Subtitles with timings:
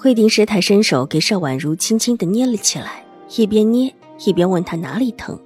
[0.00, 3.04] 惠定师太伸手给邵婉如轻轻的捏了起来，
[3.36, 3.92] 一边捏
[4.24, 5.36] 一边问她哪里疼，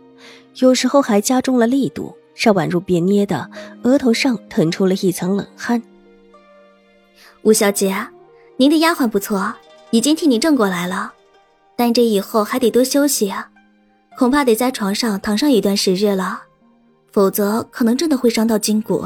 [0.57, 2.15] 有时候还加重了力度。
[2.35, 3.51] 邵婉如便捏的
[3.83, 5.83] 额头上腾出了一层冷汗。
[7.43, 7.95] 吴小姐，
[8.59, 9.55] 您的丫鬟不错，
[9.91, 11.13] 已经替你正过来了，
[11.75, 13.51] 但这以后还得多休息啊，
[14.19, 16.43] 恐怕得在床上躺上一段时日了，
[17.11, 19.03] 否则可能真的会伤到筋骨。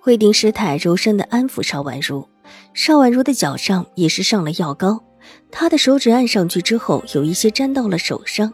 [0.00, 2.26] 慧定师太柔声的安抚邵婉如。
[2.76, 5.02] 邵婉如的脚上也是上了药膏，
[5.50, 8.52] 她的手指按上去之后，有一些沾到了手上，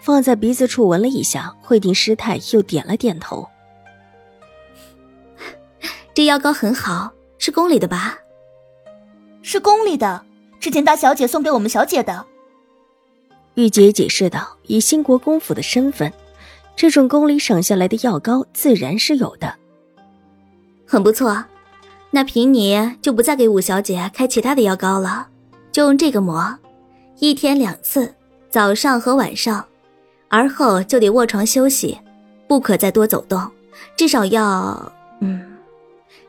[0.00, 3.48] 放在鼻子处闻了一下，慧定师太又点了点头。
[6.12, 8.18] 这药膏很好，是宫里的吧？
[9.42, 10.24] 是宫里的，
[10.58, 12.26] 之前大小姐送给我们小姐的。
[13.54, 16.12] 玉洁解释道：“以兴国公府的身份，
[16.74, 19.54] 这种宫里赏下来的药膏自然是有的，
[20.84, 21.44] 很不错。”
[22.14, 25.28] 那凭你就不再给五小姐开其他的药膏了，
[25.72, 26.58] 就用这个抹，
[27.18, 28.14] 一天两次，
[28.50, 29.64] 早上和晚上，
[30.28, 31.98] 而后就得卧床休息，
[32.46, 33.50] 不可再多走动，
[33.96, 35.56] 至少要，嗯，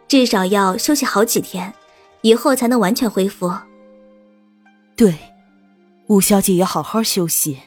[0.07, 1.73] 至少要休息好几天，
[2.21, 3.51] 以后才能完全恢复。
[4.95, 5.13] 对，
[6.07, 7.59] 五小姐要好好休息。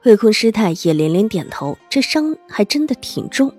[0.00, 3.52] 慧空师太也连连点头，这伤还真的挺重，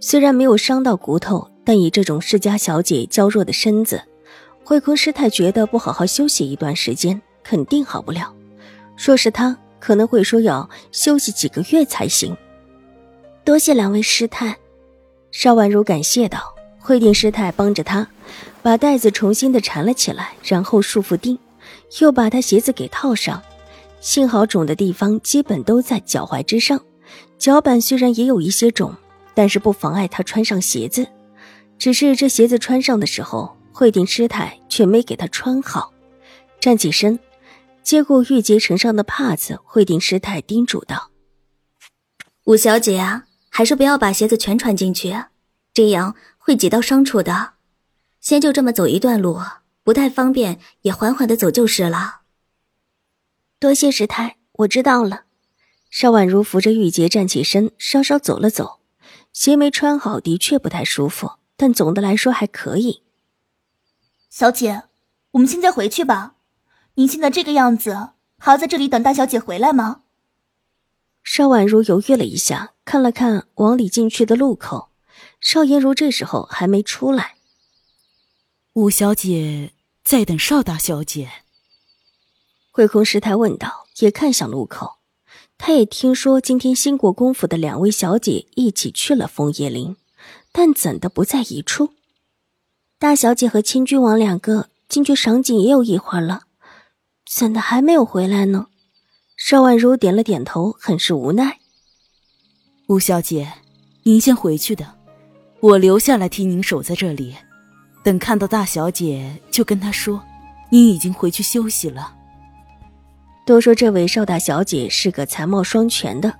[0.00, 1.48] 虽然没有伤到骨头。
[1.64, 4.02] 但以这种世家小姐娇弱的身子，
[4.62, 8.34] 慧空师太觉得不好好休息一段时间，肯定好不了。
[8.96, 12.36] 若是他，可能会说要休息几个月才行。
[13.44, 14.56] 多谢两位师太，
[15.32, 16.54] 邵婉如感谢道。
[16.78, 18.06] 慧定师太帮着她
[18.60, 21.38] 把带子重新的缠了起来，然后束缚定，
[21.98, 23.42] 又把她鞋子给套上。
[24.00, 26.78] 幸好肿的地方基本都在脚踝之上，
[27.38, 28.94] 脚板虽然也有一些肿，
[29.32, 31.06] 但是不妨碍她穿上鞋子。
[31.78, 35.92] 只是这鞋子穿上的时候，慧定师太却没给他穿好。
[36.60, 37.18] 站起身，
[37.82, 41.10] 接过玉洁呈上的帕子，慧定师太叮嘱道
[42.46, 45.14] ：“五小姐啊，还是不要把鞋子全穿进去，
[45.74, 47.54] 这样会挤到伤处的。
[48.20, 49.38] 先就这么走一段路，
[49.82, 52.22] 不太方便，也缓缓的走就是了。”
[53.60, 55.24] 多谢师太，我知道了。
[55.90, 58.80] 邵婉如扶着玉洁站起身，稍稍走了走，
[59.32, 61.32] 鞋没穿好，的确不太舒服。
[61.56, 63.02] 但总的来说还可以。
[64.28, 64.84] 小姐，
[65.32, 66.34] 我们现在回去吧。
[66.94, 70.02] 您现在这个样子，还要在这里等大小姐回来吗？
[71.22, 74.90] 邵婉如犹豫了一下，看了看往里进去的路口，
[75.40, 77.36] 邵颜如这时候还没出来。
[78.74, 79.72] 五小姐
[80.02, 81.30] 在等邵大小姐。
[82.70, 84.96] 慧空师太问道，也看向路口。
[85.56, 89.96] 他也听说今天新国公府的两位小姐一起去了枫叶林。
[90.56, 91.90] 但怎的不在一处？
[93.00, 96.42] 大小姐和亲君王两个进去赏景也有一会儿了，
[97.28, 98.68] 怎的还没有回来呢？
[99.36, 101.58] 邵婉如点了点头，很是无奈。
[102.86, 103.52] 吴小姐，
[104.04, 104.94] 您先回去的，
[105.58, 107.34] 我留下来替您守在这里，
[108.04, 110.22] 等看到大小姐就跟她说，
[110.70, 112.14] 您已经回去休息了。
[113.44, 116.32] 都说这位邵大小姐是个才貌双全的，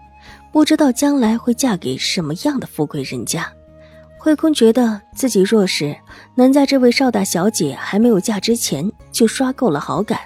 [0.52, 3.52] 不知道将来会嫁给什么样的富贵人家。
[4.24, 5.94] 慧空觉得自己若是
[6.34, 10.18] 能在这位邵大小姐还没有嫁之前就刷够了好感，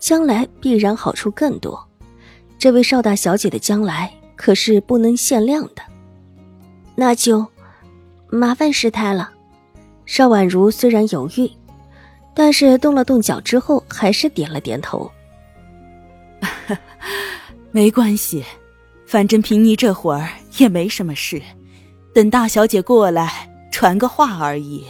[0.00, 1.80] 将来必然好处更多。
[2.58, 5.82] 这位邵大小姐的将来可是不能限量的，
[6.96, 7.46] 那就
[8.28, 9.30] 麻烦师太了。
[10.04, 11.48] 邵婉如虽然犹豫，
[12.34, 15.08] 但是动了动脚之后，还是点了点头。
[17.70, 18.44] 没关系，
[19.06, 21.40] 反正凭你这会儿也没什么事。
[22.18, 24.82] 等大小姐过来传个话而已。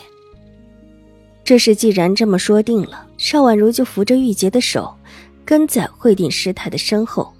[1.44, 4.96] 这事既然这么说定了，邵婉如就扶着玉洁的手，
[5.44, 7.30] 跟在慧定师太的身后，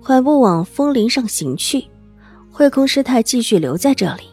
[0.00, 1.84] 缓步往枫林上行去。
[2.52, 4.28] 慧空师太继续留在这里，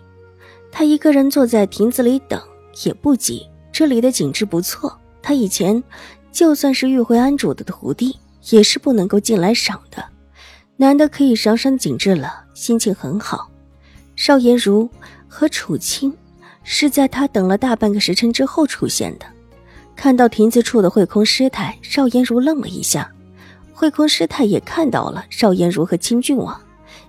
[0.72, 2.40] 他一个人坐在亭子里等
[2.86, 3.48] 也不急。
[3.72, 5.84] 这里的景致不错，他以前
[6.32, 8.16] 就算是玉慧安主的徒弟，
[8.52, 10.06] 也是不能够进来赏的。
[10.76, 13.50] 难得可以赏赏景致了，心情很好。
[14.18, 14.90] 邵颜如
[15.28, 16.14] 和楚青
[16.64, 19.26] 是在他等了大半个时辰之后出现的。
[19.96, 23.10] 看到亭子处的慧空师太，邵颜如愣了一下。
[23.74, 26.60] 慧空师太也看到了邵颜如和清郡王，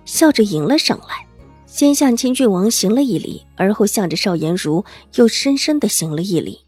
[0.05, 1.25] 笑着迎了上来，
[1.65, 4.85] 先向清郡王行了一礼，而后向着邵颜如
[5.15, 6.59] 又深深的行了一礼。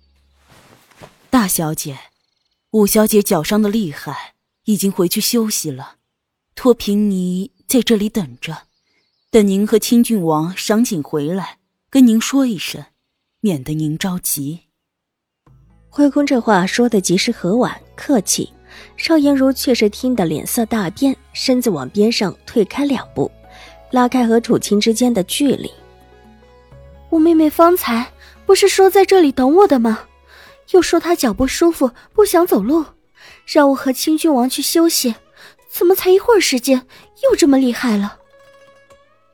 [1.30, 1.98] 大小姐，
[2.72, 4.34] 五小姐脚伤的厉害，
[4.66, 5.98] 已经回去休息了，
[6.56, 8.64] 托平妮在这里等着，
[9.32, 12.84] 等您和清郡王赏景回来，跟您说一声，
[13.40, 14.60] 免得您着急。
[15.88, 18.52] 慧空这话说的极是和婉客气，
[18.98, 23.32] 邵颜如却是听得脸色大变，身子往边上退开两步，
[23.90, 25.72] 拉开和楚青之间的距离。
[27.10, 28.12] 我妹妹方才
[28.46, 30.10] 不是说在这里等我的吗？
[30.72, 32.84] 又说她脚不舒服，不想走路，
[33.46, 35.16] 让我和清郡王去休息。
[35.70, 36.86] 怎么才一会儿时间，
[37.24, 38.18] 又这么厉害了？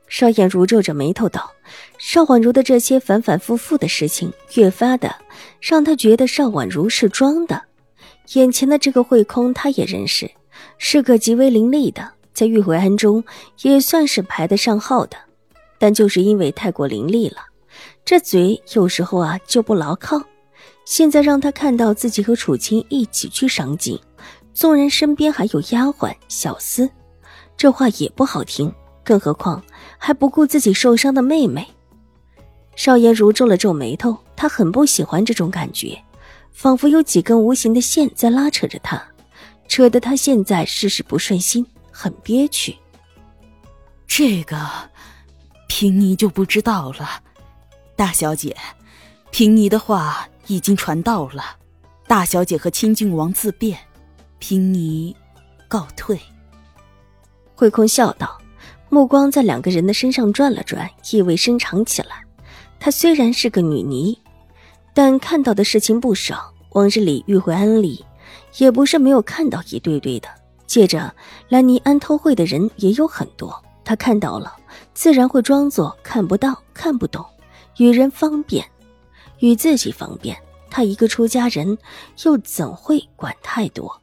[0.08, 1.50] 邵颜如皱着眉头道
[1.98, 5.14] ：“邵婉如的这些反反复复的事情，越发的
[5.60, 7.62] 让他觉得邵婉如是装的。
[8.34, 10.30] 眼前的这个慧空，他也认识，
[10.78, 13.22] 是个极为伶俐的，在玉回庵中
[13.62, 15.16] 也算是排得上号的。
[15.78, 17.42] 但就是因为太过伶俐了，
[18.04, 20.20] 这嘴有时候啊就不牢靠。
[20.84, 24.00] 现在让他看到自己和楚清一起去赏景，
[24.54, 26.88] 纵然身边还有丫鬟小厮，
[27.56, 28.72] 这话也不好听。
[29.08, 29.62] 更何况……”
[30.00, 31.66] 还不顾自己受伤的妹妹，
[32.76, 36.00] 邵颜如皱了皱眉头，他很不喜欢这种感觉，
[36.52, 39.02] 仿佛有几根无形的线在拉扯着他，
[39.66, 42.76] 扯得他现在事事不顺心，很憋屈。
[44.06, 44.56] 这个，
[45.66, 47.20] 平妮就不知道了。
[47.96, 48.56] 大小姐，
[49.32, 51.42] 平妮的话已经传到了，
[52.06, 53.76] 大小姐和清郡王自便，
[54.38, 55.14] 平妮
[55.66, 56.16] 告退。
[57.56, 58.37] 慧空笑道。
[58.88, 62.24] 目光在两个人的身上转了转，意味深长起来。
[62.80, 64.18] 她虽然是个女尼，
[64.94, 66.52] 但看到的事情不少。
[66.72, 68.04] 往日里玉回庵里，
[68.58, 70.28] 也不是没有看到一对对的。
[70.66, 71.12] 接着
[71.48, 74.54] 兰尼安偷会的人也有很多，她看到了，
[74.92, 77.24] 自然会装作看不到、看不懂，
[77.78, 78.64] 与人方便，
[79.38, 80.36] 与自己方便。
[80.70, 81.76] 她一个出家人，
[82.24, 84.02] 又怎会管太多？